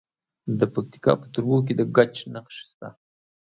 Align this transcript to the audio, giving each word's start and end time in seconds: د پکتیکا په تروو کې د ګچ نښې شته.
د 0.59 0.61
پکتیکا 0.73 1.13
په 1.21 1.27
تروو 1.33 1.57
کې 1.67 1.73
د 1.79 1.81
ګچ 1.95 2.15
نښې 2.33 2.53
شته. 2.69 2.89